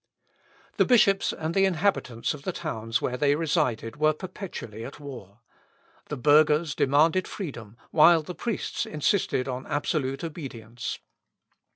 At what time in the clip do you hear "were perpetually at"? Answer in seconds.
3.97-4.99